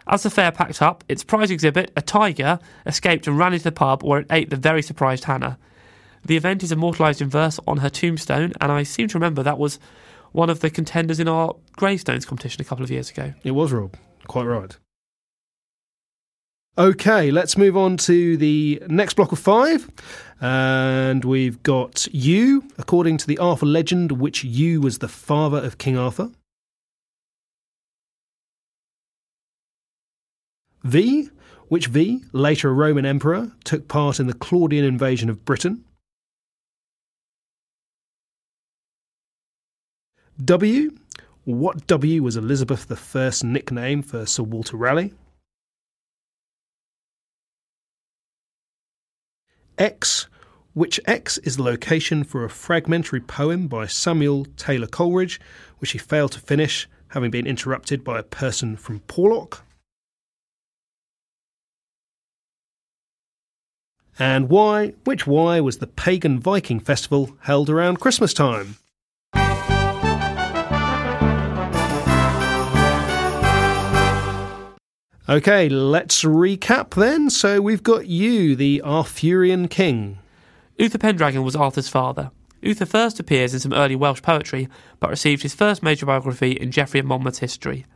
As 0.06 0.24
the 0.24 0.30
fair 0.30 0.50
packed 0.50 0.82
up, 0.82 1.04
its 1.08 1.22
prize 1.22 1.50
exhibit, 1.50 1.92
a 1.96 2.02
tiger, 2.02 2.58
escaped 2.86 3.28
and 3.28 3.38
ran 3.38 3.52
into 3.52 3.64
the 3.64 3.72
pub 3.72 4.02
where 4.02 4.20
it 4.20 4.26
ate 4.30 4.50
the 4.50 4.56
very 4.56 4.82
surprised 4.82 5.24
Hannah. 5.24 5.58
The 6.24 6.36
event 6.36 6.62
is 6.62 6.72
immortalised 6.72 7.22
in 7.22 7.30
verse 7.30 7.60
on 7.66 7.78
her 7.78 7.90
tombstone, 7.90 8.52
and 8.60 8.72
I 8.72 8.82
seem 8.82 9.08
to 9.08 9.18
remember 9.18 9.42
that 9.42 9.58
was 9.58 9.78
one 10.32 10.50
of 10.50 10.60
the 10.60 10.70
contenders 10.70 11.20
in 11.20 11.28
our 11.28 11.54
gravestones 11.76 12.26
competition 12.26 12.60
a 12.60 12.64
couple 12.64 12.84
of 12.84 12.90
years 12.90 13.10
ago. 13.10 13.32
It 13.44 13.52
was 13.52 13.72
Rob, 13.72 13.96
quite 14.26 14.44
right. 14.44 14.76
Okay, 16.78 17.30
let's 17.30 17.58
move 17.58 17.76
on 17.76 17.96
to 17.98 18.36
the 18.36 18.82
next 18.88 19.14
block 19.14 19.32
of 19.32 19.38
five. 19.38 19.90
And 20.40 21.24
we've 21.24 21.62
got 21.62 22.06
U, 22.12 22.64
according 22.78 23.18
to 23.18 23.26
the 23.26 23.38
Arthur 23.38 23.66
legend, 23.66 24.12
which 24.12 24.44
U 24.44 24.80
was 24.80 24.98
the 24.98 25.08
father 25.08 25.58
of 25.58 25.78
King 25.78 25.98
Arthur. 25.98 26.30
V, 30.82 31.28
which 31.68 31.88
V, 31.88 32.22
later 32.32 32.70
a 32.70 32.72
Roman 32.72 33.04
emperor, 33.04 33.52
took 33.64 33.86
part 33.86 34.18
in 34.18 34.26
the 34.26 34.32
Claudian 34.32 34.84
invasion 34.84 35.28
of 35.28 35.44
Britain. 35.44 35.84
W, 40.42 40.96
what 41.44 41.86
W 41.86 42.22
was 42.22 42.36
Elizabeth 42.36 42.90
I's 43.14 43.44
nickname 43.44 44.02
for 44.02 44.24
Sir 44.24 44.44
Walter 44.44 44.78
Raleigh? 44.78 45.12
X, 49.80 50.26
which 50.74 51.00
X 51.06 51.38
is 51.38 51.56
the 51.56 51.62
location 51.62 52.22
for 52.22 52.44
a 52.44 52.50
fragmentary 52.50 53.20
poem 53.20 53.66
by 53.66 53.86
Samuel 53.86 54.44
Taylor 54.56 54.86
Coleridge, 54.86 55.40
which 55.78 55.92
he 55.92 55.98
failed 55.98 56.32
to 56.32 56.40
finish, 56.40 56.86
having 57.08 57.30
been 57.30 57.46
interrupted 57.46 58.04
by 58.04 58.18
a 58.18 58.22
person 58.22 58.76
from 58.76 59.00
Porlock. 59.00 59.62
And 64.18 64.50
Y, 64.50 64.92
which 65.04 65.26
Y 65.26 65.60
was 65.60 65.78
the 65.78 65.86
pagan 65.86 66.38
Viking 66.38 66.78
festival 66.78 67.38
held 67.40 67.70
around 67.70 68.00
Christmas 68.00 68.34
time. 68.34 68.76
Okay, 75.30 75.68
let's 75.68 76.24
recap 76.24 76.94
then. 76.94 77.30
So 77.30 77.60
we've 77.60 77.84
got 77.84 78.08
you, 78.08 78.56
the 78.56 78.82
Arthurian 78.82 79.68
king. 79.68 80.18
Uther 80.76 80.98
Pendragon 80.98 81.44
was 81.44 81.54
Arthur's 81.54 81.88
father. 81.88 82.32
Uther 82.62 82.84
first 82.84 83.20
appears 83.20 83.54
in 83.54 83.60
some 83.60 83.72
early 83.72 83.94
Welsh 83.94 84.22
poetry, 84.22 84.68
but 84.98 85.08
received 85.08 85.42
his 85.42 85.54
first 85.54 85.84
major 85.84 86.04
biography 86.04 86.50
in 86.50 86.72
Geoffrey 86.72 86.98
of 86.98 87.06
Monmouth's 87.06 87.38
history. 87.38 87.86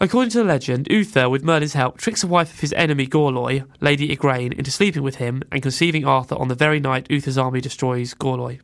According 0.00 0.30
to 0.30 0.38
the 0.38 0.44
legend, 0.44 0.88
Uther, 0.90 1.28
with 1.28 1.44
Merlin's 1.44 1.74
help, 1.74 1.98
tricks 1.98 2.22
the 2.22 2.26
wife 2.26 2.52
of 2.52 2.58
his 2.58 2.72
enemy 2.72 3.06
Gorlois, 3.06 3.64
Lady 3.80 4.08
Igraine, 4.08 4.52
into 4.52 4.72
sleeping 4.72 5.04
with 5.04 5.16
him 5.16 5.44
and 5.52 5.62
conceiving 5.62 6.04
Arthur 6.04 6.34
on 6.34 6.48
the 6.48 6.56
very 6.56 6.80
night 6.80 7.06
Uther's 7.08 7.38
army 7.38 7.60
destroys 7.60 8.12
Gorlois. 8.12 8.58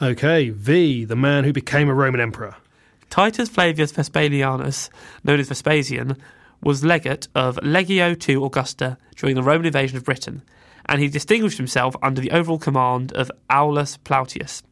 Okay, 0.00 0.48
V, 0.48 1.04
the 1.04 1.14
man 1.14 1.44
who 1.44 1.52
became 1.52 1.90
a 1.90 1.94
Roman 1.94 2.22
emperor. 2.22 2.56
Titus 3.10 3.50
Flavius 3.50 3.92
Vespasianus, 3.92 4.88
known 5.24 5.40
as 5.40 5.48
Vespasian, 5.48 6.16
was 6.62 6.84
legate 6.84 7.28
of 7.34 7.56
Legio 7.56 8.16
II 8.28 8.46
Augusta 8.46 8.98
during 9.16 9.34
the 9.34 9.42
Roman 9.42 9.66
invasion 9.66 9.96
of 9.96 10.04
Britain, 10.04 10.42
and 10.86 11.00
he 11.00 11.08
distinguished 11.08 11.58
himself 11.58 11.94
under 12.02 12.20
the 12.20 12.30
overall 12.30 12.58
command 12.58 13.12
of 13.12 13.30
Aulus 13.50 13.96
Plautius. 13.98 14.62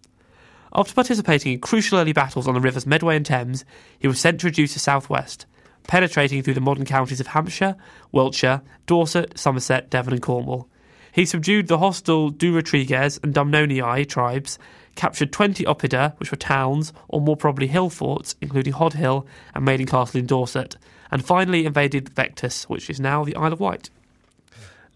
After 0.74 0.94
participating 0.94 1.52
in 1.52 1.60
crucial 1.60 1.98
early 1.98 2.12
battles 2.12 2.46
on 2.46 2.54
the 2.54 2.60
rivers 2.60 2.86
Medway 2.86 3.16
and 3.16 3.24
Thames, 3.24 3.64
he 3.98 4.08
was 4.08 4.20
sent 4.20 4.40
to 4.40 4.46
reduce 4.46 4.74
the 4.74 4.80
southwest, 4.80 5.46
penetrating 5.86 6.42
through 6.42 6.54
the 6.54 6.60
modern 6.60 6.84
counties 6.84 7.20
of 7.20 7.28
Hampshire, 7.28 7.76
Wiltshire, 8.12 8.62
Dorset, 8.86 9.38
Somerset, 9.38 9.88
Devon, 9.90 10.14
and 10.14 10.22
Cornwall. 10.22 10.68
He 11.12 11.24
subdued 11.24 11.68
the 11.68 11.78
hostile 11.78 12.30
Durotriges 12.30 13.22
and 13.22 13.34
Dumnonii 13.34 14.06
tribes, 14.06 14.58
captured 14.96 15.32
20 15.32 15.64
oppida, 15.64 16.18
which 16.18 16.30
were 16.30 16.36
towns, 16.36 16.92
or 17.08 17.20
more 17.20 17.36
probably 17.36 17.66
hill 17.66 17.90
forts, 17.90 18.34
including 18.40 18.72
Hod 18.72 18.94
Hill 18.94 19.26
and 19.54 19.64
Maiden 19.64 19.86
Castle 19.86 20.18
in 20.18 20.26
Dorset, 20.26 20.76
and 21.10 21.24
finally 21.24 21.66
invaded 21.66 22.14
Vectis, 22.14 22.64
which 22.64 22.90
is 22.90 22.98
now 22.98 23.24
the 23.24 23.36
Isle 23.36 23.52
of 23.52 23.60
Wight. 23.60 23.90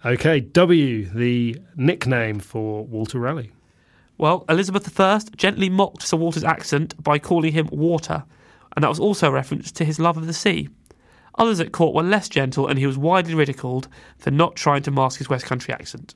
Okay, 0.04 0.40
W, 0.40 1.04
the 1.04 1.60
nickname 1.76 2.40
for 2.40 2.84
Walter 2.86 3.18
Raleigh. 3.18 3.52
Well, 4.16 4.44
Elizabeth 4.48 4.98
I 4.98 5.20
gently 5.36 5.68
mocked 5.68 6.02
Sir 6.02 6.16
Walter's 6.16 6.44
accent 6.44 7.00
by 7.02 7.18
calling 7.18 7.52
him 7.52 7.68
Water, 7.70 8.24
and 8.74 8.82
that 8.82 8.88
was 8.88 9.00
also 9.00 9.28
a 9.28 9.32
reference 9.32 9.70
to 9.72 9.84
his 9.84 9.98
love 9.98 10.16
of 10.16 10.26
the 10.26 10.32
sea. 10.32 10.68
Others 11.36 11.60
at 11.60 11.72
court 11.72 11.94
were 11.94 12.02
less 12.02 12.28
gentle, 12.28 12.66
and 12.66 12.78
he 12.78 12.86
was 12.86 12.98
widely 12.98 13.34
ridiculed 13.34 13.88
for 14.18 14.30
not 14.30 14.56
trying 14.56 14.82
to 14.82 14.90
mask 14.90 15.18
his 15.18 15.28
West 15.28 15.46
Country 15.46 15.72
accent. 15.72 16.14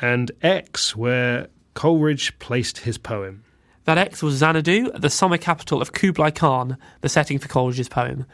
And 0.00 0.30
X, 0.42 0.94
where 0.94 1.48
Coleridge 1.76 2.36
placed 2.38 2.78
his 2.78 2.96
poem. 2.96 3.44
That 3.84 3.98
X 3.98 4.22
was 4.22 4.36
Xanadu, 4.36 4.90
the 4.92 5.10
summer 5.10 5.36
capital 5.36 5.82
of 5.82 5.92
Kublai 5.92 6.30
Khan, 6.30 6.78
the 7.02 7.08
setting 7.08 7.38
for 7.38 7.48
Coleridge's 7.48 7.90
poem. 7.90 8.24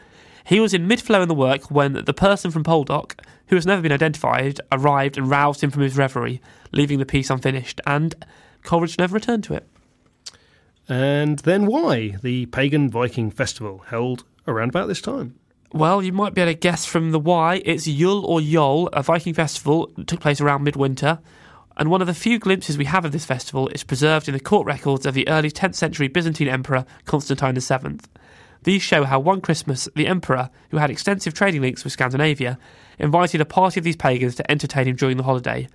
He 0.45 0.61
was 0.61 0.73
in 0.73 0.87
mid 0.87 1.01
flow 1.01 1.21
in 1.21 1.27
the 1.27 1.35
work 1.35 1.69
when 1.69 2.05
the 2.05 2.13
person 2.13 2.51
from 2.51 2.63
Porlock, 2.63 3.19
who 3.47 3.55
has 3.55 3.65
never 3.65 3.81
been 3.81 3.91
identified, 3.91 4.61
arrived 4.71 5.17
and 5.17 5.29
roused 5.29 5.61
him 5.61 5.71
from 5.71 5.83
his 5.83 5.97
reverie, 5.97 6.41
leaving 6.71 6.99
the 6.99 7.05
piece 7.05 7.29
unfinished, 7.29 7.81
and 7.85 8.15
Coleridge 8.63 8.97
never 8.97 9.13
returned 9.13 9.43
to 9.43 9.55
it. 9.55 9.67
And 10.87 11.39
then 11.39 11.65
why 11.65 12.15
the 12.21 12.45
pagan 12.47 12.89
Viking 12.89 13.29
festival 13.29 13.79
held 13.87 14.23
around 14.47 14.69
about 14.69 14.87
this 14.87 15.01
time? 15.01 15.35
Well, 15.73 16.01
you 16.01 16.13
might 16.13 16.33
be 16.33 16.41
able 16.41 16.53
to 16.53 16.57
guess 16.57 16.85
from 16.85 17.11
the 17.11 17.19
why. 17.19 17.61
It's 17.65 17.87
Yule 17.87 18.25
or 18.25 18.39
Yol, 18.39 18.87
a 18.93 19.03
Viking 19.03 19.33
festival 19.33 19.91
that 19.97 20.07
took 20.07 20.21
place 20.21 20.39
around 20.39 20.63
midwinter. 20.63 21.19
And 21.75 21.89
one 21.89 22.01
of 22.01 22.07
the 22.07 22.13
few 22.13 22.37
glimpses 22.37 22.77
we 22.77 22.85
have 22.85 23.03
of 23.03 23.11
this 23.11 23.25
festival 23.25 23.67
is 23.69 23.83
preserved 23.83 24.27
in 24.27 24.33
the 24.33 24.39
court 24.39 24.67
records 24.67 25.05
of 25.05 25.15
the 25.15 25.27
early 25.27 25.49
10th 25.49 25.75
century 25.75 26.07
Byzantine 26.07 26.47
emperor 26.47 26.85
Constantine 27.05 27.55
VII. 27.55 27.99
These 28.63 28.81
show 28.81 29.03
how 29.03 29.19
one 29.19 29.41
Christmas, 29.41 29.89
the 29.95 30.07
emperor, 30.07 30.49
who 30.69 30.77
had 30.77 30.89
extensive 30.89 31.33
trading 31.33 31.61
links 31.61 31.83
with 31.83 31.93
Scandinavia, 31.93 32.57
invited 32.99 33.41
a 33.41 33.45
party 33.45 33.79
of 33.79 33.83
these 33.83 33.95
pagans 33.95 34.35
to 34.35 34.51
entertain 34.51 34.87
him 34.87 34.95
during 34.95 35.17
the 35.17 35.23
holiday, 35.23 35.67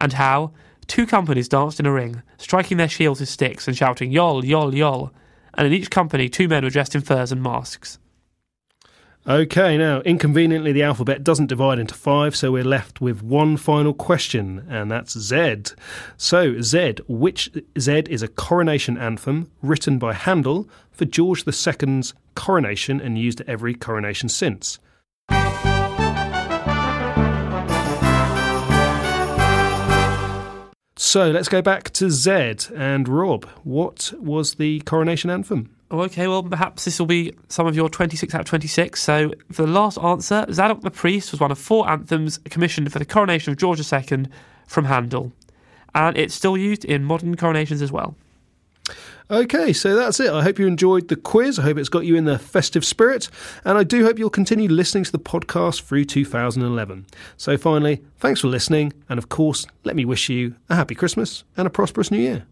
and 0.00 0.14
how 0.14 0.52
two 0.86 1.06
companies 1.06 1.48
danced 1.48 1.78
in 1.78 1.86
a 1.86 1.92
ring, 1.92 2.22
striking 2.38 2.76
their 2.76 2.88
shields 2.88 3.20
with 3.20 3.28
sticks 3.28 3.68
and 3.68 3.76
shouting 3.76 4.10
"Yol, 4.10 4.42
Yol, 4.42 4.72
Yol," 4.72 5.10
and 5.54 5.66
in 5.66 5.72
each 5.72 5.90
company 5.90 6.28
two 6.28 6.48
men 6.48 6.64
were 6.64 6.70
dressed 6.70 6.94
in 6.94 7.02
furs 7.02 7.30
and 7.30 7.42
masks. 7.42 7.98
Okay, 9.26 9.78
now, 9.78 10.02
inconveniently, 10.02 10.70
the 10.72 10.82
alphabet 10.82 11.24
doesn't 11.24 11.46
divide 11.46 11.78
into 11.78 11.94
five, 11.94 12.36
so 12.36 12.52
we're 12.52 12.62
left 12.62 13.00
with 13.00 13.22
one 13.22 13.56
final 13.56 13.94
question, 13.94 14.66
and 14.68 14.90
that's 14.90 15.18
Z. 15.18 15.62
So, 16.18 16.60
Z, 16.60 16.96
which 17.08 17.50
Z 17.78 18.02
is 18.10 18.22
a 18.22 18.28
coronation 18.28 18.98
anthem 18.98 19.50
written 19.62 19.98
by 19.98 20.12
Handel 20.12 20.68
for 20.90 21.06
George 21.06 21.46
II's 21.46 22.12
coronation 22.34 23.00
and 23.00 23.16
used 23.16 23.40
at 23.40 23.48
every 23.48 23.72
coronation 23.72 24.28
since. 24.28 24.78
So 30.96 31.30
let's 31.30 31.48
go 31.48 31.62
back 31.62 31.90
to 31.90 32.10
Z 32.10 32.74
and 32.74 33.08
Rob. 33.08 33.46
What 33.62 34.12
was 34.18 34.56
the 34.56 34.80
coronation 34.80 35.30
anthem? 35.30 35.73
Okay, 36.00 36.26
well, 36.26 36.42
perhaps 36.42 36.84
this 36.84 36.98
will 36.98 37.06
be 37.06 37.32
some 37.48 37.66
of 37.66 37.76
your 37.76 37.88
26 37.88 38.34
out 38.34 38.40
of 38.42 38.46
26. 38.46 39.00
So, 39.00 39.32
for 39.52 39.62
the 39.62 39.72
last 39.72 39.98
answer, 39.98 40.46
Zadok 40.52 40.82
the 40.82 40.90
Priest 40.90 41.30
was 41.30 41.40
one 41.40 41.52
of 41.52 41.58
four 41.58 41.88
anthems 41.88 42.38
commissioned 42.38 42.92
for 42.92 42.98
the 42.98 43.04
coronation 43.04 43.52
of 43.52 43.58
George 43.58 43.80
II 43.92 44.26
from 44.66 44.86
Handel. 44.86 45.32
And 45.94 46.16
it's 46.18 46.34
still 46.34 46.56
used 46.56 46.84
in 46.84 47.04
modern 47.04 47.36
coronations 47.36 47.80
as 47.80 47.92
well. 47.92 48.16
Okay, 49.30 49.72
so 49.72 49.94
that's 49.94 50.20
it. 50.20 50.30
I 50.30 50.42
hope 50.42 50.58
you 50.58 50.66
enjoyed 50.66 51.08
the 51.08 51.16
quiz. 51.16 51.58
I 51.58 51.62
hope 51.62 51.78
it's 51.78 51.88
got 51.88 52.04
you 52.04 52.16
in 52.16 52.24
the 52.24 52.38
festive 52.38 52.84
spirit. 52.84 53.30
And 53.64 53.78
I 53.78 53.84
do 53.84 54.04
hope 54.04 54.18
you'll 54.18 54.30
continue 54.30 54.68
listening 54.68 55.04
to 55.04 55.12
the 55.12 55.18
podcast 55.18 55.82
through 55.82 56.04
2011. 56.04 57.06
So, 57.36 57.56
finally, 57.56 58.02
thanks 58.18 58.40
for 58.40 58.48
listening. 58.48 58.92
And 59.08 59.18
of 59.18 59.28
course, 59.28 59.66
let 59.84 59.96
me 59.96 60.04
wish 60.04 60.28
you 60.28 60.56
a 60.68 60.74
happy 60.74 60.94
Christmas 60.94 61.44
and 61.56 61.66
a 61.66 61.70
prosperous 61.70 62.10
new 62.10 62.18
year. 62.18 62.46